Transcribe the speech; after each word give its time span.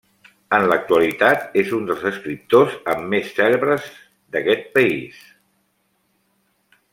En 0.57 0.63
l'actualitat 0.69 1.59
és 1.63 1.69
un 1.79 1.85
dels 1.89 2.05
escriptors 2.11 2.77
amb 2.95 3.05
més 3.11 3.29
cèlebres 3.41 3.85
d'aquest 4.37 4.67
país. 4.79 5.21